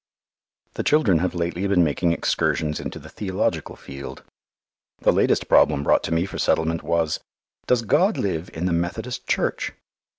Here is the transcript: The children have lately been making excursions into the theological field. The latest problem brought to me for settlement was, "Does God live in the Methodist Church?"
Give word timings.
The 0.73 0.83
children 0.83 1.19
have 1.19 1.35
lately 1.35 1.67
been 1.67 1.83
making 1.83 2.11
excursions 2.11 2.79
into 2.79 2.97
the 2.97 3.07
theological 3.07 3.75
field. 3.75 4.23
The 5.01 5.13
latest 5.13 5.47
problem 5.47 5.83
brought 5.83 6.01
to 6.05 6.11
me 6.11 6.25
for 6.25 6.39
settlement 6.39 6.81
was, 6.81 7.19
"Does 7.67 7.83
God 7.83 8.17
live 8.17 8.49
in 8.51 8.65
the 8.65 8.73
Methodist 8.73 9.27
Church?" 9.27 9.73